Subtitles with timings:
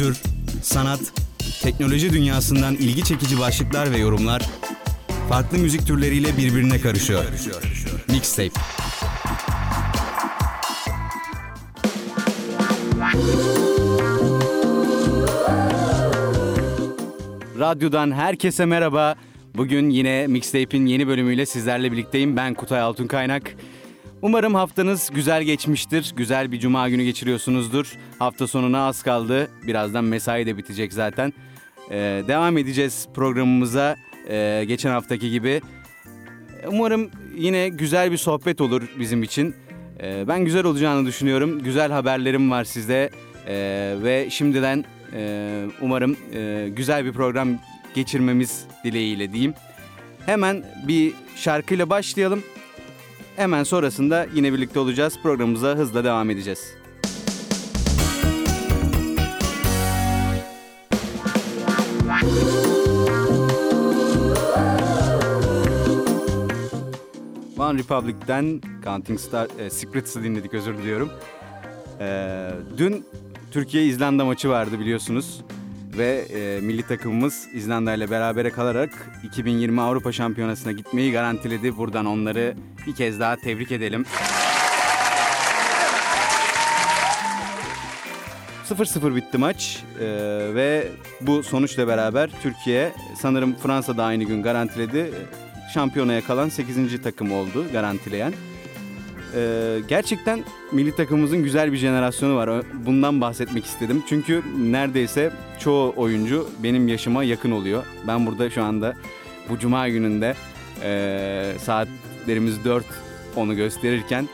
[0.00, 0.22] kültür,
[0.62, 1.00] sanat,
[1.62, 4.42] teknoloji dünyasından ilgi çekici başlıklar ve yorumlar
[5.28, 7.24] farklı müzik türleriyle birbirine karışıyor.
[8.08, 8.60] Mixtape.
[17.58, 19.14] Radyodan herkese merhaba.
[19.54, 22.36] Bugün yine Mixtape'in yeni bölümüyle sizlerle birlikteyim.
[22.36, 23.56] Ben Kutay Altun Kaynak.
[24.22, 26.12] Umarım haftanız güzel geçmiştir.
[26.16, 27.92] Güzel bir cuma günü geçiriyorsunuzdur.
[28.18, 29.50] Hafta sonuna az kaldı.
[29.66, 31.32] Birazdan mesai de bitecek zaten.
[31.90, 33.96] Ee, devam edeceğiz programımıza
[34.28, 35.60] ee, geçen haftaki gibi.
[36.66, 39.54] Umarım yine güzel bir sohbet olur bizim için.
[40.02, 41.62] Ee, ben güzel olacağını düşünüyorum.
[41.62, 43.10] Güzel haberlerim var sizde.
[43.46, 47.48] Ee, ve şimdiden e, umarım e, güzel bir program
[47.94, 49.54] geçirmemiz dileğiyle diyeyim.
[50.26, 52.42] Hemen bir şarkıyla başlayalım.
[53.36, 55.18] Hemen sonrasında yine birlikte olacağız.
[55.22, 56.74] Programımıza hızla devam edeceğiz.
[67.58, 71.10] One Republic'ten Counting Star, e, Secrets'ı dinledik özür diliyorum.
[72.00, 73.04] E, dün
[73.50, 75.40] Türkiye-İzlanda maçı vardı biliyorsunuz.
[75.98, 78.90] Ve e, milli takımımız İzlanda ile berabere kalarak
[79.24, 81.76] 2020 Avrupa Şampiyonası'na gitmeyi garantiledi.
[81.76, 82.54] Buradan onları
[82.86, 84.04] bir kez daha tebrik edelim.
[88.70, 90.06] 0-0 bitti maç ee,
[90.54, 90.88] ve
[91.20, 95.10] bu sonuçla beraber Türkiye sanırım Fransa'da aynı gün garantiledi.
[95.74, 97.02] Şampiyonaya kalan 8.
[97.02, 98.32] takım oldu garantileyen.
[99.34, 102.64] Ee, gerçekten milli takımımızın güzel bir jenerasyonu var.
[102.86, 104.02] Bundan bahsetmek istedim.
[104.08, 107.84] Çünkü neredeyse çoğu oyuncu benim yaşıma yakın oluyor.
[108.06, 108.94] Ben burada şu anda
[109.48, 110.34] bu cuma gününde
[110.82, 112.84] e, saatlerimiz 4
[113.36, 114.28] onu gösterirken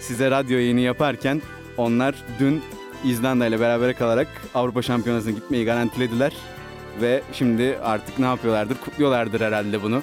[0.00, 1.42] size radyo yayını yaparken
[1.76, 2.62] onlar dün
[3.04, 6.32] İzlanda ile beraber kalarak Avrupa Şampiyonası'na gitmeyi garantilediler.
[7.00, 8.76] Ve şimdi artık ne yapıyorlardır?
[8.78, 10.02] Kutluyorlardır herhalde bunu.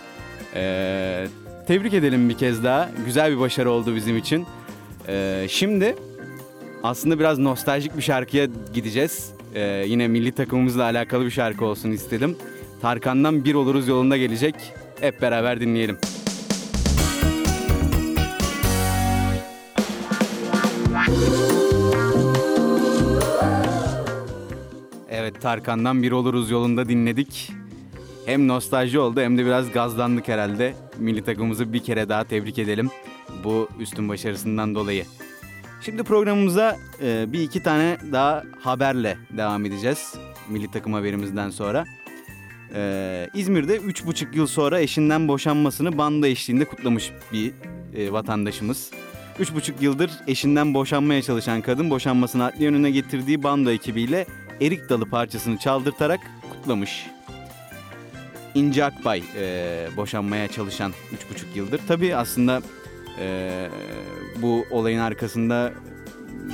[0.56, 1.28] Ee,
[1.68, 2.90] tebrik edelim bir kez daha.
[3.06, 4.46] Güzel bir başarı oldu bizim için.
[5.08, 5.96] Ee, şimdi
[6.84, 9.32] aslında biraz nostaljik bir şarkıya gideceğiz.
[9.56, 12.38] Ee, yine milli takımımızla alakalı bir şarkı olsun istedim.
[12.82, 14.56] Tarkan'dan Bir Oluruz yolunda gelecek.
[15.00, 15.98] Hep beraber dinleyelim.
[25.10, 27.52] Evet Tarkan'dan Bir Oluruz yolunda dinledik.
[28.28, 30.74] Hem nostalji oldu hem de biraz gazlandık herhalde.
[30.98, 32.90] Milli takımımızı bir kere daha tebrik edelim
[33.44, 35.06] bu üstün başarısından dolayı.
[35.82, 40.16] Şimdi programımıza e, bir iki tane daha haberle devam edeceğiz.
[40.50, 41.86] Milli takım haberimizden sonra.
[42.76, 47.54] E, İzmir'de 3,5 yıl sonra eşinden boşanmasını banda eşliğinde kutlamış bir
[47.96, 48.92] e, vatandaşımız.
[49.40, 54.26] 3,5 yıldır eşinden boşanmaya çalışan kadın boşanmasını adliye önüne getirdiği bando ekibiyle
[54.62, 57.17] erik dalı parçasını çaldırtarak kutlamış.
[58.58, 61.82] İnci Akbay e, boşanmaya çalışan 3,5 yıldır.
[61.88, 62.62] Tabii aslında
[63.20, 63.70] e,
[64.42, 65.72] bu olayın arkasında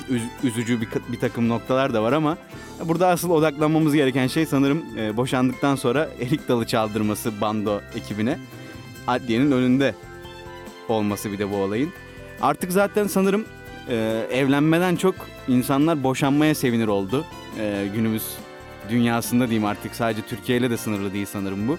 [0.09, 2.37] üz, üzücü bir, bir takım noktalar da var ama
[2.85, 8.39] burada asıl odaklanmamız gereken şey sanırım e, boşandıktan sonra erik dalı çaldırması bando ekibine
[9.07, 9.95] adliyenin önünde
[10.89, 11.89] olması bir de bu olayın.
[12.41, 13.45] Artık zaten sanırım
[13.89, 15.15] e, evlenmeden çok
[15.47, 17.25] insanlar boşanmaya sevinir oldu
[17.59, 18.23] e, günümüz
[18.89, 21.77] dünyasında diyeyim artık sadece Türkiye ile de sınırlı değil sanırım bu.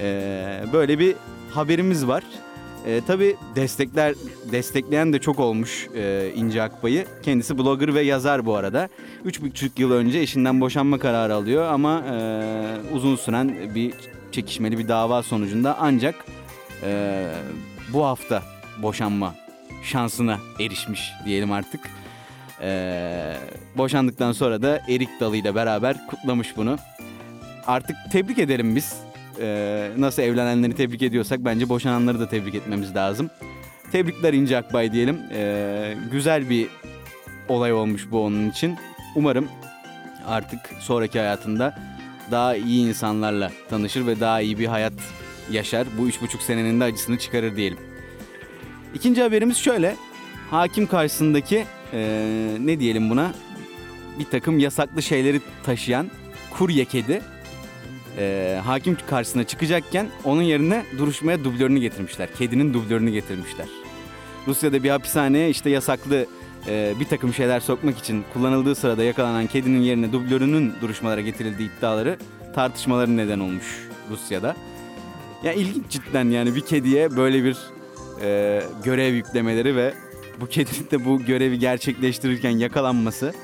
[0.00, 1.14] E, böyle bir
[1.50, 2.22] haberimiz var.
[2.86, 4.14] E, tabii destekler
[4.52, 7.06] destekleyen de çok olmuş e, İnce Akbay'ı.
[7.22, 8.88] Kendisi blogger ve yazar bu arada.
[9.26, 12.16] 3,5 yıl önce eşinden boşanma kararı alıyor ama e,
[12.94, 13.94] uzun süren bir
[14.32, 16.14] çekişmeli bir dava sonucunda ancak
[16.82, 17.22] e,
[17.92, 18.42] bu hafta
[18.82, 19.34] boşanma
[19.82, 21.80] şansına erişmiş diyelim artık.
[22.62, 23.36] Ee,
[23.76, 26.76] boşandıktan sonra da erik dalıyla beraber kutlamış bunu.
[27.66, 28.96] Artık tebrik edelim biz.
[29.40, 33.30] Ee, nasıl evlenenleri tebrik ediyorsak bence boşananları da tebrik etmemiz lazım.
[33.92, 35.20] Tebrikler İnce Akbay diyelim.
[35.32, 36.68] Ee, güzel bir
[37.48, 38.76] olay olmuş bu onun için.
[39.14, 39.48] Umarım
[40.26, 41.78] artık sonraki hayatında
[42.30, 44.92] daha iyi insanlarla tanışır ve daha iyi bir hayat
[45.50, 45.86] yaşar.
[45.98, 47.78] Bu üç buçuk senenin de acısını çıkarır diyelim.
[48.94, 49.96] İkinci haberimiz şöyle.
[50.50, 53.34] Hakim karşısındaki ee, ne diyelim buna
[54.18, 56.10] bir takım yasaklı şeyleri taşıyan
[56.50, 57.22] kurye kedi
[58.18, 62.28] e, hakim karşısına çıkacakken onun yerine duruşmaya dublörünü getirmişler.
[62.38, 63.66] Kedinin dublörünü getirmişler.
[64.46, 66.26] Rusya'da bir hapishaneye işte yasaklı
[66.68, 72.18] e, bir takım şeyler sokmak için kullanıldığı sırada yakalanan kedinin yerine dublörünün duruşmalara getirildiği iddiaları
[72.54, 74.56] tartışmaların neden olmuş Rusya'da.
[75.44, 77.56] Ya ilginç cidden yani bir kediye böyle bir
[78.22, 79.94] e, görev yüklemeleri ve
[80.40, 83.34] bu kedinin de bu görevi gerçekleştirirken yakalanması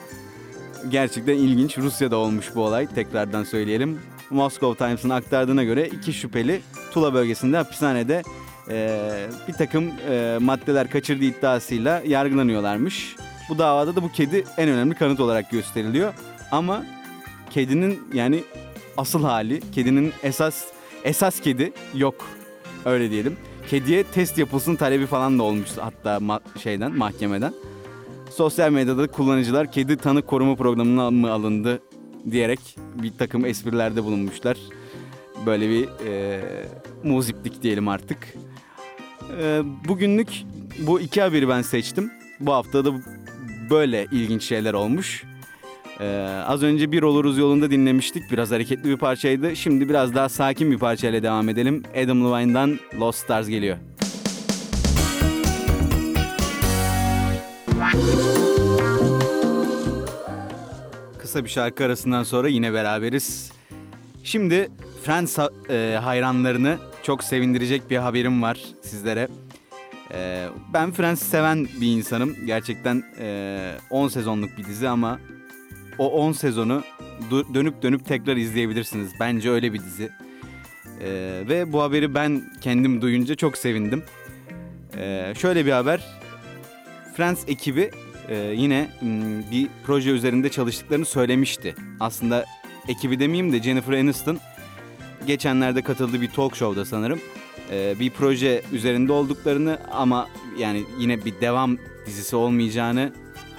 [0.88, 1.78] gerçekten ilginç.
[1.78, 2.86] Rusya'da olmuş bu olay.
[2.86, 3.98] Tekrardan söyleyelim.
[4.30, 6.60] Moscow Times'ın aktardığına göre iki şüpheli
[6.90, 8.22] Tula bölgesinde hapishanede
[8.68, 8.98] e,
[9.48, 13.16] bir takım e, maddeler kaçırdığı iddiasıyla yargılanıyorlarmış.
[13.48, 16.14] Bu davada da bu kedi en önemli kanıt olarak gösteriliyor.
[16.50, 16.84] Ama
[17.50, 18.44] kedinin yani
[18.96, 20.64] asıl hali, kedinin esas
[21.04, 22.26] esas kedi yok.
[22.84, 23.36] Öyle diyelim.
[23.70, 27.54] Kediye test yapılsın talebi falan da olmuş hatta ma- şeyden mahkemeden.
[28.30, 31.82] Sosyal medyada kullanıcılar kedi tanık koruma programına mı alındı
[32.30, 34.58] diyerek bir takım esprilerde bulunmuşlar.
[35.46, 36.40] Böyle bir e,
[37.04, 38.34] muziplik diyelim artık.
[39.42, 40.28] E, bugünlük
[40.78, 42.10] bu iki haberi ben seçtim.
[42.40, 42.90] Bu haftada
[43.70, 45.24] böyle ilginç şeyler olmuş.
[46.00, 46.06] Ee,
[46.46, 48.30] az önce Bir Oluruz yolunda dinlemiştik.
[48.30, 49.56] Biraz hareketli bir parçaydı.
[49.56, 51.82] Şimdi biraz daha sakin bir parçayla devam edelim.
[52.04, 53.76] Adam Levine'dan Lost Stars geliyor.
[61.18, 63.52] Kısa bir şarkı arasından sonra yine beraberiz.
[64.24, 64.70] Şimdi
[65.04, 65.38] Friends
[65.70, 69.28] e, hayranlarını çok sevindirecek bir haberim var sizlere.
[70.14, 72.36] E, ben Friends seven bir insanım.
[72.46, 75.18] Gerçekten e, 10 sezonluk bir dizi ama
[75.98, 76.82] o 10 sezonu
[77.30, 79.12] dönüp dönüp tekrar izleyebilirsiniz.
[79.20, 80.10] Bence öyle bir dizi.
[81.00, 84.02] Ee, ve bu haberi ben kendim duyunca çok sevindim.
[84.96, 86.04] Ee, şöyle bir haber.
[87.16, 87.90] Friends ekibi
[88.28, 91.74] e, yine m, bir proje üzerinde çalıştıklarını söylemişti.
[92.00, 92.44] Aslında
[92.88, 94.38] ekibi demeyeyim de Jennifer Aniston
[95.26, 97.20] geçenlerde katıldığı bir talk show'da sanırım
[97.70, 100.28] e, bir proje üzerinde olduklarını ama
[100.58, 103.12] yani yine bir devam dizisi olmayacağını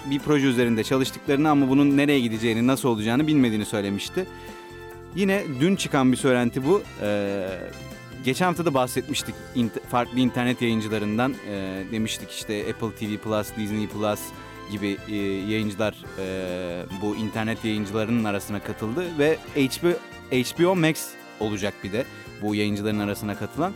[0.09, 4.25] bir proje üzerinde çalıştıklarını ama bunun nereye gideceğini, nasıl olacağını bilmediğini söylemişti.
[5.15, 6.81] Yine dün çıkan bir söylenti bu.
[7.01, 7.47] Ee,
[8.25, 9.35] geçen hafta da bahsetmiştik
[9.89, 11.33] farklı internet yayıncılarından.
[11.49, 14.19] Ee, demiştik işte Apple TV Plus, Disney Plus
[14.71, 15.15] gibi e,
[15.51, 19.89] yayıncılar e, bu internet yayıncılarının arasına katıldı ve HBO,
[20.31, 21.07] HBO Max
[21.39, 22.05] olacak bir de
[22.41, 23.73] bu yayıncıların arasına katılan.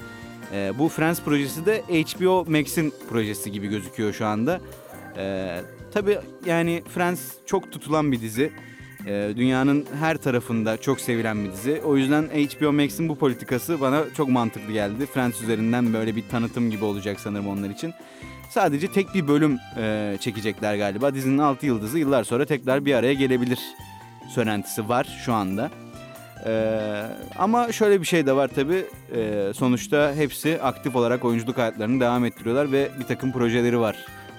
[0.53, 4.61] E, bu Friends projesi de HBO Max'in projesi gibi gözüküyor şu anda.
[5.17, 5.61] E,
[5.93, 8.51] Tabii yani Friends çok tutulan bir dizi.
[9.07, 11.81] Ee, dünyanın her tarafında çok sevilen bir dizi.
[11.85, 15.05] O yüzden HBO Max'in bu politikası bana çok mantıklı geldi.
[15.05, 17.93] Friends üzerinden böyle bir tanıtım gibi olacak sanırım onlar için.
[18.49, 21.13] Sadece tek bir bölüm e, çekecekler galiba.
[21.13, 23.59] Dizinin 6 yıldızı yıllar sonra tekrar bir araya gelebilir
[24.29, 25.71] söylentisi var şu anda.
[26.45, 27.03] Ee,
[27.37, 28.85] ama şöyle bir şey de var tabii.
[29.15, 33.95] Ee, sonuçta hepsi aktif olarak oyunculuk hayatlarını devam ettiriyorlar ve bir takım projeleri var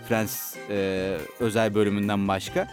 [0.08, 2.68] Friends e, özel bölümünden başka.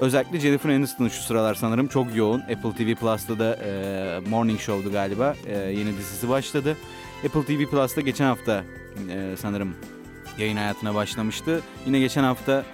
[0.00, 2.40] Özellikle Jennifer Aniston şu sıralar sanırım çok yoğun.
[2.40, 5.36] Apple TV Plus'ta da e, Morning Show'du galiba.
[5.46, 6.76] E, yeni dizisi başladı.
[7.26, 8.64] Apple TV Plus'ta geçen hafta
[9.10, 9.74] e, sanırım
[10.38, 11.60] yayın hayatına başlamıştı.
[11.86, 12.64] Yine geçen hafta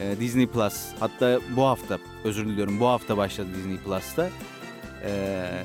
[0.00, 4.30] e, Disney Plus hatta bu hafta özür diliyorum bu hafta başladı Disney Plus'ta.
[5.04, 5.10] E,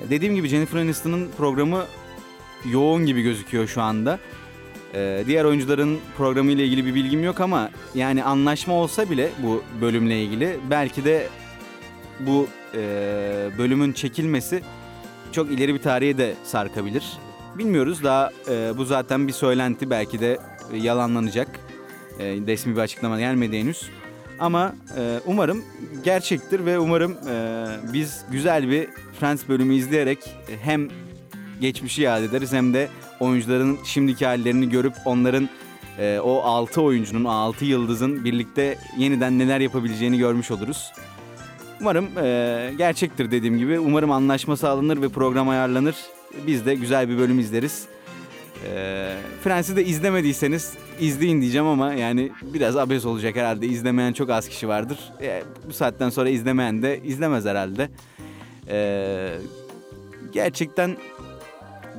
[0.10, 1.86] dediğim gibi Jennifer Aniston'ın programı
[2.72, 4.19] yoğun gibi gözüküyor şu anda.
[4.94, 9.63] Ee, diğer oyuncuların programı ile ilgili bir bilgim yok ama yani anlaşma olsa bile bu
[9.81, 11.28] bölümle ilgili belki de
[12.19, 12.80] bu e,
[13.57, 14.62] bölümün çekilmesi
[15.31, 17.04] çok ileri bir tarihe de sarkabilir.
[17.57, 20.40] Bilmiyoruz daha e, bu zaten bir söylenti belki de
[20.74, 21.48] yalanlanacak.
[22.19, 23.90] E, resmi bir açıklama gelmedi henüz.
[24.40, 25.64] Ama e, umarım
[26.04, 28.88] gerçektir ve umarım e, biz güzel bir
[29.19, 30.19] Friends bölümü izleyerek
[30.62, 30.88] hem
[31.62, 32.90] geçmişi yad ederiz hem de
[33.23, 35.49] oyuncuların şimdiki hallerini görüp onların
[35.99, 40.92] e, o 6 oyuncunun, 6 yıldızın birlikte yeniden neler yapabileceğini görmüş oluruz.
[41.81, 43.80] Umarım e, gerçektir dediğim gibi.
[43.80, 45.95] Umarım anlaşma sağlanır ve program ayarlanır.
[46.47, 47.85] Biz de güzel bir bölüm izleriz.
[48.65, 53.68] E, Friends'i de izlemediyseniz izleyin diyeceğim ama yani biraz abes olacak herhalde.
[53.68, 54.99] İzlemeyen çok az kişi vardır.
[55.21, 57.89] E, bu saatten sonra izlemeyen de izlemez herhalde.
[58.68, 59.30] E,
[60.33, 60.97] gerçekten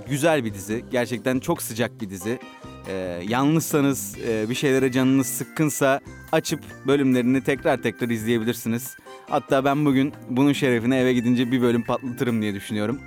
[0.08, 0.84] güzel bir dizi.
[0.90, 2.38] Gerçekten çok sıcak bir dizi.
[2.88, 6.00] Ee, yalnızsanız, e, bir şeylere canınız sıkkınsa
[6.32, 8.96] açıp bölümlerini tekrar tekrar izleyebilirsiniz.
[9.28, 13.00] Hatta ben bugün bunun şerefine eve gidince bir bölüm patlatırım diye düşünüyorum.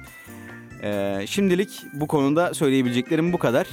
[0.84, 3.68] Ee, şimdilik bu konuda söyleyebileceklerim bu kadar.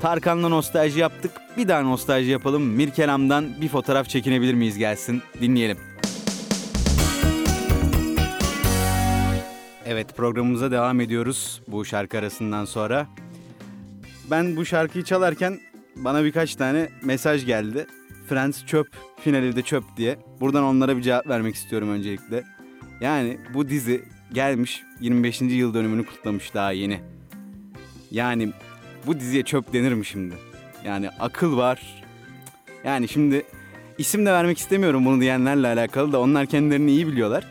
[0.00, 1.32] Tarkan'la nostalji yaptık.
[1.56, 2.62] Bir daha nostalji yapalım.
[2.62, 5.22] Mirkelam'dan bir fotoğraf çekinebilir miyiz gelsin.
[5.40, 5.87] Dinleyelim.
[9.90, 13.06] Evet programımıza devam ediyoruz bu şarkı arasından sonra.
[14.30, 15.60] Ben bu şarkıyı çalarken
[15.96, 17.86] bana birkaç tane mesaj geldi.
[18.28, 18.86] Friends çöp,
[19.20, 20.18] finali de çöp diye.
[20.40, 22.44] Buradan onlara bir cevap vermek istiyorum öncelikle.
[23.00, 25.40] Yani bu dizi gelmiş 25.
[25.40, 27.00] yıl dönümünü kutlamış daha yeni.
[28.10, 28.52] Yani
[29.06, 30.34] bu diziye çöp denir mi şimdi?
[30.84, 32.04] Yani akıl var.
[32.84, 33.42] Yani şimdi
[33.98, 37.44] isim de vermek istemiyorum bunu diyenlerle alakalı da onlar kendilerini iyi biliyorlar.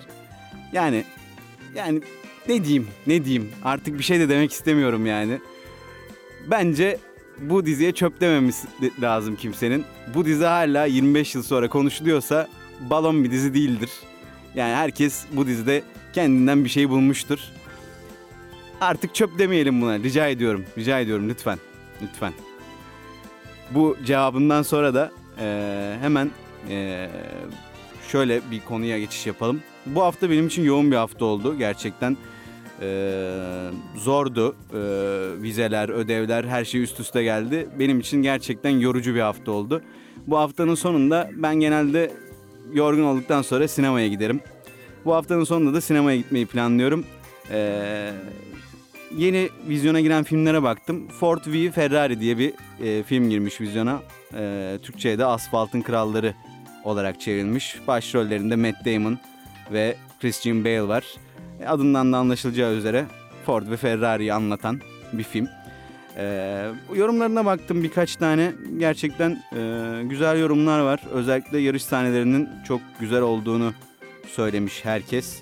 [0.74, 1.03] Yani
[1.75, 2.01] yani
[2.50, 5.39] ne diyeyim ne diyeyim artık bir şey de demek istemiyorum yani.
[6.48, 6.98] Bence
[7.39, 8.66] bu diziye çöp dememiz
[9.01, 9.86] lazım kimsenin.
[10.13, 12.48] Bu dizi hala 25 yıl sonra konuşuluyorsa
[12.80, 13.89] balon bir dizi değildir.
[14.56, 17.39] Yani herkes bu dizide kendinden bir şey bulmuştur.
[18.82, 20.00] Artık çöp demeyelim buna.
[20.00, 20.66] Rica ediyorum.
[20.77, 21.60] Rica ediyorum lütfen.
[22.01, 22.34] Lütfen.
[23.72, 26.32] Bu cevabından sonra da e, hemen
[26.70, 27.10] e,
[28.12, 29.62] şöyle bir konuya geçiş yapalım.
[29.86, 31.58] Bu hafta benim için yoğun bir hafta oldu.
[31.58, 32.18] Gerçekten
[32.81, 33.31] e,
[33.96, 34.55] zordu.
[34.74, 34.81] E,
[35.41, 37.67] vizeler, ödevler her şey üst üste geldi.
[37.79, 39.81] Benim için gerçekten yorucu bir hafta oldu.
[40.27, 42.12] Bu haftanın sonunda ben genelde
[42.74, 44.41] yorgun olduktan sonra sinemaya giderim.
[45.05, 47.05] Bu haftanın sonunda da sinemaya gitmeyi planlıyorum.
[47.51, 48.12] Ee,
[49.17, 51.07] yeni vizyona giren filmlere baktım.
[51.07, 52.53] Ford v Ferrari diye bir
[52.84, 54.01] e, film girmiş vizyona.
[54.34, 56.34] E, Türkçe'ye de Asfaltın Kralları
[56.84, 57.77] olarak çevrilmiş.
[57.88, 59.17] Başrollerinde Matt Damon
[59.72, 61.05] ve Christian Bale var.
[61.66, 63.06] Adından da anlaşılacağı üzere
[63.46, 64.82] Ford ve Ferrari'yi anlatan
[65.14, 65.48] bir film.
[66.18, 68.54] E, yorumlarına baktım birkaç tane.
[68.78, 71.00] Gerçekten e, güzel yorumlar var.
[71.12, 73.74] Özellikle yarış sahnelerinin çok güzel olduğunu
[74.28, 75.42] söylemiş herkes.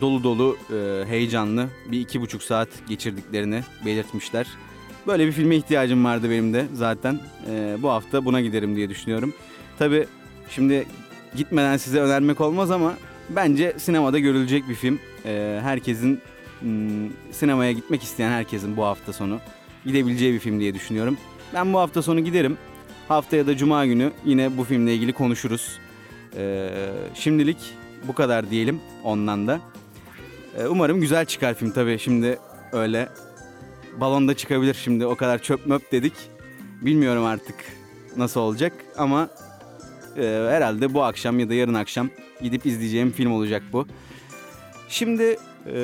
[0.00, 4.46] Dolu dolu, e, heyecanlı bir iki buçuk saat geçirdiklerini belirtmişler.
[5.06, 7.20] Böyle bir filme ihtiyacım vardı benim de zaten.
[7.50, 9.34] E, bu hafta buna giderim diye düşünüyorum.
[9.78, 10.06] Tabi
[10.50, 10.86] şimdi
[11.36, 12.94] gitmeden size önermek olmaz ama
[13.30, 14.98] bence sinemada görülecek bir film.
[15.24, 16.20] E, herkesin
[16.62, 19.40] m, sinemaya gitmek isteyen herkesin bu hafta sonu
[19.84, 21.16] gidebileceği bir film diye düşünüyorum.
[21.54, 22.58] Ben bu hafta sonu giderim.
[23.08, 25.78] Haftaya da cuma günü yine bu filmle ilgili konuşuruz.
[26.36, 26.68] Ee,
[27.14, 27.56] şimdilik
[28.08, 29.60] bu kadar diyelim ondan da.
[30.58, 31.98] Ee, umarım güzel çıkar film tabii.
[31.98, 32.38] Şimdi
[32.72, 33.08] öyle
[34.00, 36.12] balonda çıkabilir şimdi o kadar çöp möp dedik.
[36.82, 37.54] Bilmiyorum artık
[38.16, 39.28] nasıl olacak ama
[40.16, 42.08] e, herhalde bu akşam ya da yarın akşam
[42.42, 43.86] gidip izleyeceğim film olacak bu.
[44.88, 45.76] Şimdi e,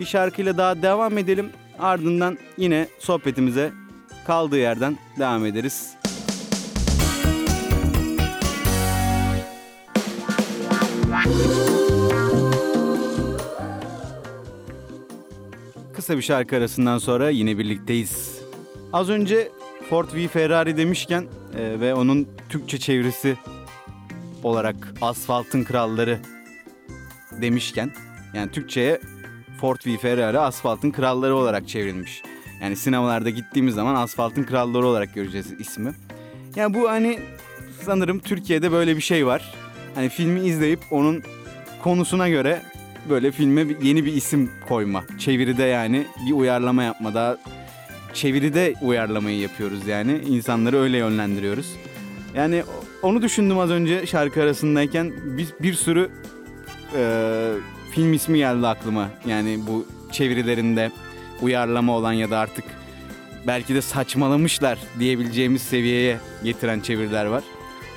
[0.00, 1.50] bir şarkıyla daha devam edelim.
[1.78, 3.72] Ardından yine sohbetimize
[4.26, 5.94] kaldığı yerden devam ederiz.
[15.94, 18.40] Kısa bir şarkı arasından sonra yine birlikteyiz.
[18.92, 19.48] Az önce
[19.90, 21.24] Ford v Ferrari demişken
[21.58, 23.36] e, ve onun Türkçe çevirisi
[24.42, 26.18] olarak Asfaltın Kralları
[27.40, 27.90] demişken
[28.34, 29.00] yani Türkçe'ye
[29.60, 32.22] Ford v Ferrari Asfaltın Kralları olarak çevrilmiş.
[32.62, 35.94] Yani sinemalarda gittiğimiz zaman Asfaltın Kralları olarak göreceğiz ismi.
[36.56, 37.18] Yani bu hani
[37.84, 39.54] sanırım Türkiye'de böyle bir şey var.
[39.94, 41.22] Hani filmi izleyip onun
[41.82, 42.62] konusuna göre
[43.08, 45.04] böyle filme yeni bir isim koyma.
[45.18, 47.14] Çeviride yani bir uyarlama yapma.
[47.14, 47.36] Daha
[48.14, 50.18] çeviride uyarlamayı yapıyoruz yani.
[50.28, 51.76] İnsanları öyle yönlendiriyoruz.
[52.34, 52.62] Yani
[53.02, 56.10] onu düşündüm az önce şarkı arasındayken bir, bir sürü
[56.96, 57.52] e,
[57.90, 59.10] film ismi geldi aklıma.
[59.26, 60.90] Yani bu çevirilerinde
[61.42, 62.64] uyarlama olan ya da artık
[63.46, 67.44] belki de saçmalamışlar diyebileceğimiz seviyeye getiren çeviriler var.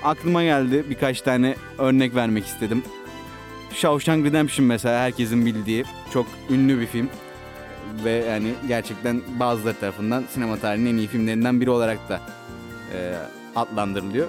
[0.04, 2.84] Aklıma geldi birkaç tane örnek vermek istedim.
[3.74, 7.10] Shawshank Redemption mesela herkesin bildiği çok ünlü bir film.
[8.04, 12.22] Ve yani gerçekten bazıları tarafından sinema tarihinin en iyi filmlerinden biri olarak da
[12.94, 13.14] e,
[13.56, 14.28] adlandırılıyor.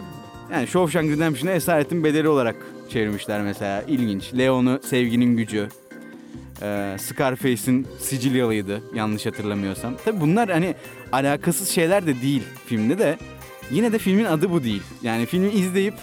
[0.52, 2.56] Yani Shawshank Redemption'ı Esaretin Bedeli olarak
[2.88, 3.82] çevirmişler mesela.
[3.82, 4.34] İlginç.
[4.34, 5.68] Leon'u Sevginin Gücü.
[6.62, 9.94] E, Scarface'in Sicilyalıydı yanlış hatırlamıyorsam.
[10.04, 10.74] Tabi bunlar hani
[11.12, 13.18] alakasız şeyler de değil filmde de.
[13.70, 14.82] Yine de filmin adı bu değil.
[15.02, 15.94] Yani filmi izleyip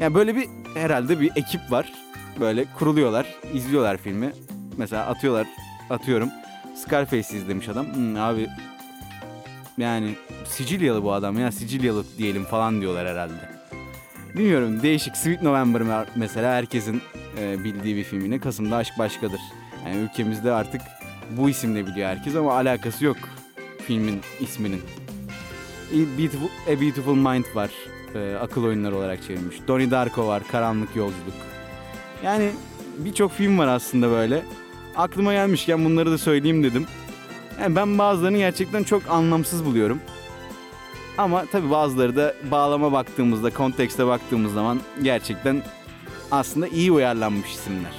[0.00, 1.92] yani böyle bir herhalde bir ekip var.
[2.40, 4.32] Böyle kuruluyorlar, izliyorlar filmi.
[4.76, 5.46] Mesela atıyorlar,
[5.90, 6.28] atıyorum.
[6.74, 7.94] Scarface izlemiş adam.
[7.94, 8.48] Hmm, abi
[9.78, 10.14] yani
[10.44, 13.52] Sicilyalı bu adam ya Sicilyalı diyelim falan diyorlar herhalde.
[14.34, 17.02] Bilmiyorum değişik Sweet November mesela herkesin
[17.38, 18.38] e, bildiği bir film yine.
[18.38, 19.40] Kasım'da Aşk Başkadır.
[19.86, 20.82] Yani ülkemizde artık
[21.30, 23.16] bu isimle biliyor herkes ama alakası yok
[23.86, 24.82] filmin isminin.
[26.18, 27.70] Beautiful, A Beautiful Mind var.
[28.14, 29.56] E, akıl oyunları olarak çevirmiş.
[29.68, 30.42] Donnie Darko var.
[30.52, 31.34] Karanlık Yolculuk.
[32.24, 32.50] Yani
[32.98, 34.42] birçok film var aslında böyle.
[34.96, 36.86] Aklıma gelmişken bunları da söyleyeyim dedim.
[37.60, 40.00] Yani ben bazılarını gerçekten çok anlamsız buluyorum.
[41.18, 45.62] Ama tabi bazıları da bağlama baktığımızda, kontekste baktığımız zaman gerçekten
[46.30, 47.92] aslında iyi uyarlanmış isimler.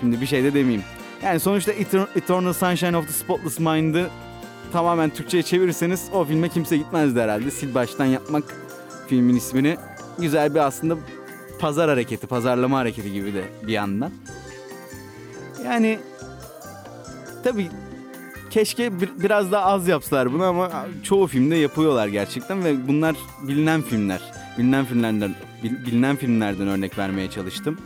[0.00, 0.84] Şimdi bir şey de demeyeyim.
[1.22, 1.72] Yani sonuçta
[2.16, 4.10] Eternal Sunshine of the Spotless Mind'ı
[4.72, 7.50] tamamen Türkçe'ye çevirirseniz o filme kimse gitmezdi herhalde.
[7.58, 8.44] Sil baştan yapmak
[9.08, 9.76] filmin ismini
[10.18, 10.96] güzel bir aslında
[11.58, 14.12] pazar hareketi, pazarlama hareketi gibi de bir yandan.
[15.68, 15.98] Yani
[17.44, 17.68] tabii
[18.50, 23.16] keşke bir, biraz daha az yapsalar bunu ama çoğu filmde yapıyorlar gerçekten ve bunlar
[23.48, 24.20] bilinen filmler.
[24.58, 27.78] bilinen filmlerden bil- bilinen filmlerden örnek vermeye çalıştım.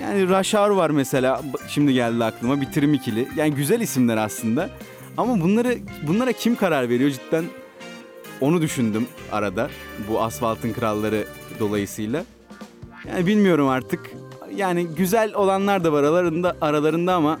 [0.00, 1.42] Yani Hour var mesela.
[1.68, 2.60] Şimdi geldi aklıma.
[2.60, 3.28] Bitirim ikili.
[3.36, 4.70] Yani güzel isimler aslında.
[5.16, 7.44] Ama bunları bunlara kim karar veriyor cidden
[8.40, 9.70] onu düşündüm arada.
[10.08, 11.24] Bu Asfaltın Kralları
[11.60, 12.24] dolayısıyla.
[13.08, 14.10] Yani bilmiyorum artık.
[14.56, 17.40] Yani güzel olanlar da var aralarında aralarında ama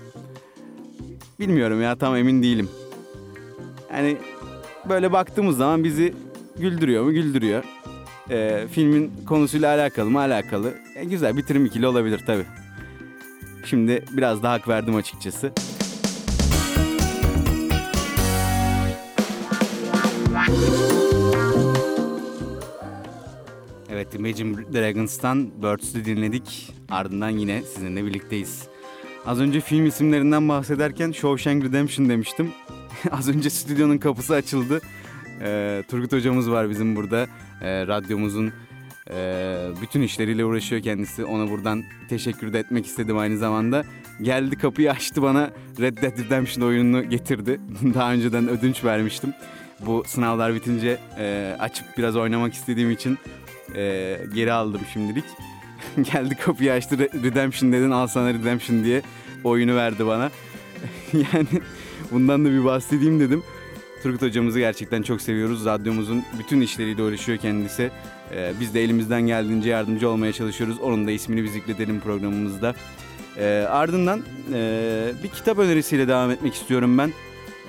[1.40, 2.68] bilmiyorum ya tam emin değilim.
[3.92, 4.16] Yani
[4.88, 6.14] böyle baktığımız zaman bizi
[6.58, 7.12] güldürüyor mu?
[7.12, 7.64] Güldürüyor.
[8.30, 10.18] Ee, filmin konusuyla alakalı mı?
[10.20, 10.74] Alakalı.
[10.96, 12.44] E, güzel bitirim ikili olabilir tabii.
[13.64, 15.52] Şimdi biraz daha hak verdim açıkçası.
[24.14, 26.74] Imagine Dragons'tan Birds'ü dinledik.
[26.90, 28.62] Ardından yine sizinle birlikteyiz.
[29.26, 32.50] Az önce film isimlerinden bahsederken Shawshank Redemption demiştim.
[33.10, 34.80] Az önce stüdyonun kapısı açıldı.
[35.40, 37.26] Ee, Turgut hocamız var bizim burada.
[37.62, 38.52] Ee, radyomuzun
[39.10, 41.24] e, bütün işleriyle uğraşıyor kendisi.
[41.24, 43.84] Ona buradan teşekkür de etmek istedim aynı zamanda.
[44.22, 45.50] Geldi kapıyı açtı bana
[45.80, 47.60] Red Dead Redemption oyununu getirdi.
[47.94, 49.34] Daha önceden ödünç vermiştim.
[49.86, 53.18] Bu sınavlar bitince e, açıp biraz oynamak istediğim için
[53.74, 55.24] e, geri aldım şimdilik.
[56.12, 59.02] Geldi kapıyı açtı Re- Redemption dedin al sana Redemption diye
[59.44, 60.30] oyunu verdi bana.
[61.12, 61.46] yani
[62.10, 63.42] bundan da bir bahsedeyim dedim.
[64.02, 65.66] Turgut hocamızı gerçekten çok seviyoruz.
[65.66, 67.90] Radyomuzun bütün işleriyle uğraşıyor kendisi.
[68.34, 70.80] Ee, biz de elimizden geldiğince yardımcı olmaya çalışıyoruz.
[70.80, 72.74] Onun da ismini bir zikredelim programımızda.
[73.36, 77.12] Ee, ardından e, bir kitap önerisiyle devam etmek istiyorum ben.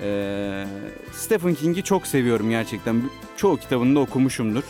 [0.02, 0.64] Ee,
[1.12, 3.02] Stephen King'i çok seviyorum gerçekten.
[3.36, 4.62] Çoğu kitabını da okumuşumdur.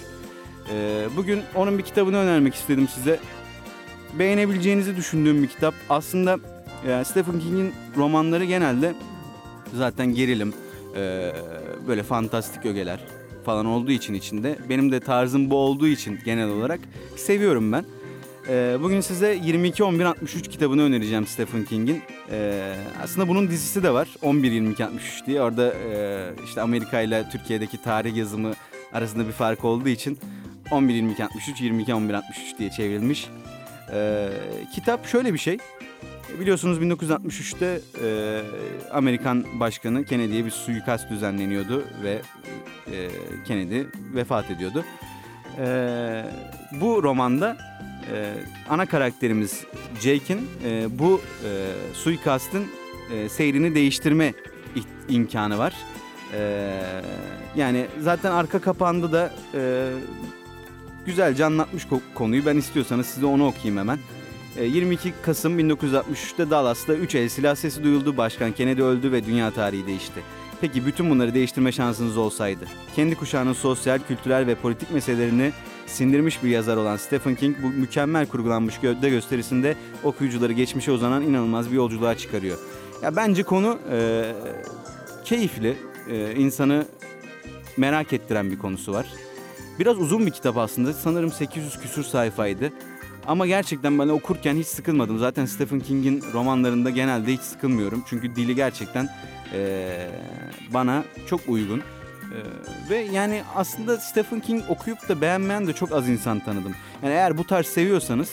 [0.71, 3.21] Ee, bugün onun bir kitabını önermek istedim size.
[4.19, 5.75] Beğenebileceğinizi düşündüğüm bir kitap.
[5.91, 6.39] Aslında
[6.87, 8.95] e, Stephen King'in romanları genelde
[9.75, 10.55] zaten gerilim,
[10.97, 11.33] e,
[11.89, 13.01] böyle fantastik ögeler
[13.45, 14.59] falan olduğu için içinde.
[14.69, 16.81] Benim de tarzım bu olduğu için genel olarak
[17.17, 17.85] seviyorum ben.
[18.49, 22.03] E, bugün size 22-11-63 kitabını önereceğim Stephen King'in.
[22.31, 22.73] E,
[23.03, 25.43] aslında bunun dizisi de var 11-22-63 diye.
[25.43, 28.53] Orada e, işte Amerika ile Türkiye'deki tarih yazımı
[28.93, 30.19] arasında bir fark olduğu için
[30.71, 31.29] 11-22-63,
[31.87, 32.23] 22-11-63
[32.59, 33.29] diye çevrilmiş.
[33.93, 34.29] E,
[34.75, 35.59] kitap şöyle bir şey.
[36.41, 38.41] Biliyorsunuz 1963'te e,
[38.93, 42.23] Amerikan Başkanı Kennedy'ye bir suikast düzenleniyordu ve
[42.93, 43.09] e,
[43.47, 43.83] Kennedy
[44.15, 44.85] vefat ediyordu.
[45.59, 46.25] E,
[46.81, 47.57] bu romanda
[48.13, 48.35] e,
[48.69, 49.65] ana karakterimiz
[50.01, 51.51] Jake'in e, bu e,
[51.95, 52.67] suikastın
[53.13, 54.35] e, seyrini değiştirme
[55.09, 55.75] imkanı var.
[56.33, 56.81] E,
[57.57, 59.93] yani zaten arka kapağında da e,
[61.07, 62.47] güzelce anlatmış ko- konuyu.
[62.47, 63.99] Ben istiyorsanız size onu okuyayım hemen.
[64.57, 68.17] E, 22 Kasım 1963'te Dallas'ta 3 el silah sesi duyuldu.
[68.17, 70.21] Başkan Kennedy öldü ve dünya tarihi değişti.
[70.61, 72.65] Peki bütün bunları değiştirme şansınız olsaydı?
[72.97, 75.53] Kendi kuşağının sosyal, kültürel ve politik meselelerini
[75.87, 81.71] sindirmiş bir yazar olan Stephen King bu mükemmel kurgulanmış gövde gösterisinde okuyucuları geçmişe uzanan inanılmaz
[81.71, 82.59] bir yolculuğa çıkarıyor.
[83.03, 84.25] Ya bence konu e,
[85.25, 85.77] keyifli,
[86.11, 86.87] e, insanı
[87.77, 89.07] merak ettiren bir konusu var.
[89.79, 90.93] Biraz uzun bir kitap aslında.
[90.93, 92.73] Sanırım 800 küsür sayfaydı.
[93.27, 95.19] Ama gerçekten ben okurken hiç sıkılmadım.
[95.19, 98.05] Zaten Stephen King'in romanlarında genelde hiç sıkılmıyorum.
[98.09, 99.09] Çünkü dili gerçekten
[99.55, 100.11] eee,
[100.75, 101.79] bana çok uygun.
[101.79, 102.41] Eee,
[102.91, 106.75] ve yani aslında Stephen King okuyup da beğenmeyen de çok az insan tanıdım.
[107.03, 108.31] Yani eğer bu tarz seviyorsanız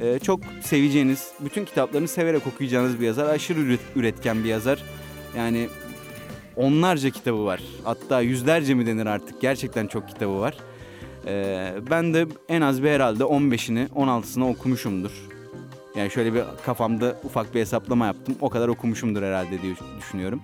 [0.00, 3.26] eee, çok seveceğiniz, bütün kitaplarını severek okuyacağınız bir yazar.
[3.34, 4.82] Aşırı üret- üretken bir yazar.
[5.36, 5.68] Yani
[6.56, 7.60] onlarca kitabı var.
[7.84, 9.40] Hatta yüzlerce mi denir artık.
[9.40, 10.56] Gerçekten çok kitabı var.
[11.26, 15.10] Ee, ben de en az bir herhalde 15'ini 16'sını okumuşumdur.
[15.96, 18.34] Yani şöyle bir kafamda ufak bir hesaplama yaptım.
[18.40, 20.40] O kadar okumuşumdur herhalde diye düşünüyorum.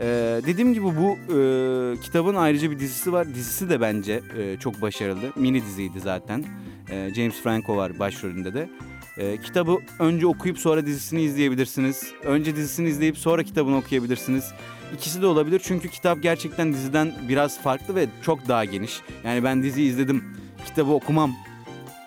[0.00, 3.34] Ee, dediğim gibi bu e, kitabın ayrıca bir dizisi var.
[3.34, 5.32] Dizisi de bence e, çok başarılı.
[5.36, 6.44] Mini diziydi zaten.
[6.90, 8.70] Ee, James Franco var başrolünde de.
[9.18, 12.12] Ee, kitabı önce okuyup sonra dizisini izleyebilirsiniz.
[12.24, 14.52] Önce dizisini izleyip sonra kitabını okuyabilirsiniz.
[14.94, 19.00] İkisi de olabilir çünkü kitap gerçekten diziden biraz farklı ve çok daha geniş.
[19.24, 20.24] Yani ben diziyi izledim,
[20.66, 21.36] kitabı okumam.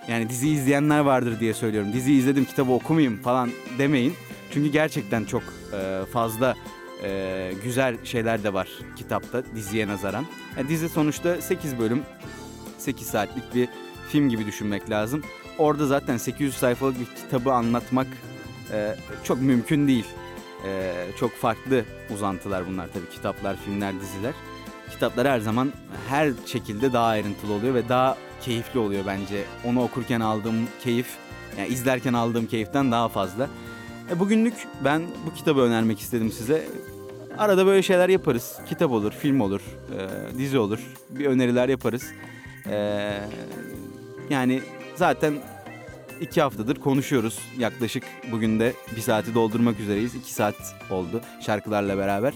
[0.08, 1.94] Yani diziyi izleyenler vardır diye söylüyorum.
[1.94, 4.14] Diziyi izledim, kitabı okumayayım falan demeyin.
[4.54, 6.56] Çünkü gerçekten çok e, fazla
[7.04, 10.26] e, güzel şeyler de var kitapta diziye nazaran.
[10.58, 12.02] Yani dizi sonuçta 8 bölüm,
[12.78, 13.70] 8 saatlik bir
[14.10, 15.24] film gibi düşünmek lazım.
[15.58, 18.08] Orada zaten 800 sayfalık bir kitabı anlatmak
[18.72, 20.06] e, çok mümkün değil.
[20.66, 24.34] E, çok farklı uzantılar bunlar tabii kitaplar, filmler, diziler.
[24.92, 25.72] Kitaplar her zaman
[26.10, 29.44] her şekilde daha ayrıntılı oluyor ve daha keyifli oluyor bence.
[29.66, 31.08] Onu okurken aldığım keyif,
[31.58, 33.50] yani izlerken aldığım keyiften daha fazla.
[34.12, 34.54] E, bugünlük
[34.86, 36.68] ben bu kitabı önermek istedim size.
[37.38, 38.60] Arada böyle şeyler yaparız.
[38.70, 39.62] Kitap olur, film olur,
[39.98, 40.80] e, dizi olur.
[41.10, 42.04] Bir öneriler yaparız.
[42.68, 43.18] Ee,
[44.30, 44.62] yani
[44.96, 45.34] zaten
[46.22, 47.40] iki haftadır konuşuyoruz.
[47.58, 50.16] Yaklaşık bugün de bir saati doldurmak üzereyiz.
[50.16, 50.56] İki saat
[50.90, 52.34] oldu şarkılarla beraber.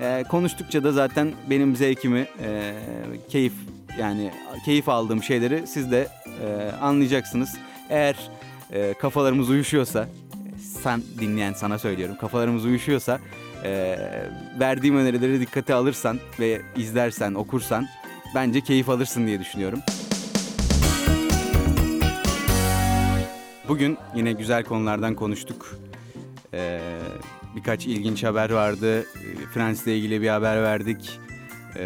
[0.00, 2.74] Ee, konuştukça da zaten benim zevkimi, e,
[3.28, 3.52] keyif
[3.98, 4.30] yani
[4.64, 6.08] keyif aldığım şeyleri siz de
[6.44, 7.56] e, anlayacaksınız.
[7.90, 8.16] Eğer
[8.72, 10.08] e, kafalarımız uyuşuyorsa,
[10.82, 13.20] sen dinleyen sana söylüyorum, kafalarımız uyuşuyorsa
[13.64, 13.98] e,
[14.60, 17.88] verdiğim önerileri dikkate alırsan ve izlersen, okursan
[18.34, 19.78] bence keyif alırsın diye düşünüyorum.
[23.70, 25.76] Bugün yine güzel konulardan konuştuk.
[26.54, 26.80] Ee,
[27.56, 29.06] birkaç ilginç haber vardı.
[29.54, 31.20] Fransa'la ilgili bir haber verdik.
[31.76, 31.82] Ee,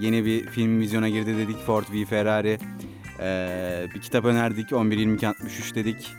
[0.00, 1.58] yeni bir film vizyona girdi dedik.
[1.66, 2.58] Ford v Ferrari.
[3.20, 4.70] Ee, bir kitap önerdik.
[4.70, 6.10] 11-22-63 dedik.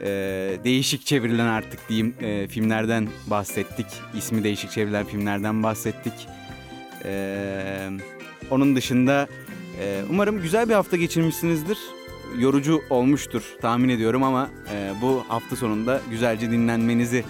[0.00, 3.86] Ee, değişik çevrilen artık diyeyim e, filmlerden bahsettik.
[4.16, 6.28] İsmi değişik çevrilen filmlerden bahsettik.
[7.04, 7.90] Ee,
[8.50, 9.28] onun dışında
[9.80, 11.78] e, umarım güzel bir hafta geçirmişsinizdir
[12.38, 17.24] yorucu olmuştur tahmin ediyorum ama e, bu hafta sonunda güzelce dinlenmenizi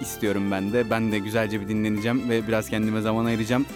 [0.00, 0.90] istiyorum ben de.
[0.90, 3.66] Ben de güzelce bir dinleneceğim ve biraz kendime zaman ayıracağım.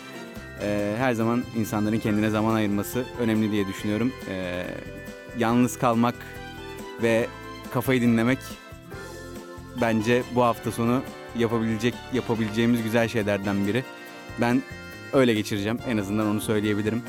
[0.63, 4.13] E, her zaman insanların kendine zaman ayırması önemli diye düşünüyorum.
[4.31, 4.65] E,
[5.39, 6.15] yalnız kalmak
[7.03, 7.27] ve
[7.75, 8.39] kafayı dinlemek
[9.81, 11.03] bence bu hafta sonu
[11.39, 13.85] yapabilecek yapabileceğimiz güzel şeylerden biri.
[14.41, 14.63] Ben
[15.13, 17.03] öyle geçireceğim en azından onu söyleyebilirim.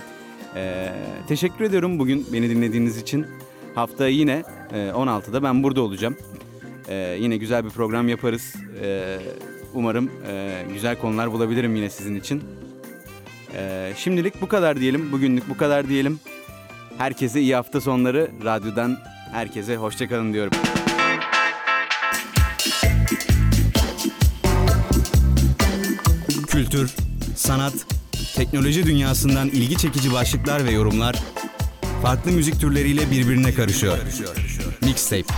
[0.55, 0.91] Ee,
[1.27, 3.25] teşekkür ediyorum bugün beni dinlediğiniz için.
[3.75, 6.17] Haftaya yine e, 16'da ben burada olacağım.
[6.87, 8.55] Ee, yine güzel bir program yaparız.
[8.81, 9.17] Ee,
[9.73, 12.43] umarım e, güzel konular bulabilirim yine sizin için.
[13.55, 15.11] Ee, şimdilik bu kadar diyelim.
[15.11, 16.19] Bugünlük bu kadar diyelim.
[16.97, 18.31] Herkese iyi hafta sonları.
[18.45, 18.97] Radyodan
[19.31, 20.53] herkese hoşçakalın diyorum.
[26.47, 26.95] Kültür,
[27.35, 27.73] sanat,
[28.43, 31.15] teknoloji dünyasından ilgi çekici başlıklar ve yorumlar
[32.01, 33.97] farklı müzik türleriyle birbirine karışıyor.
[34.81, 35.33] Mixtape